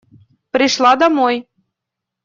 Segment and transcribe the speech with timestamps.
[0.51, 1.47] Пришла домой.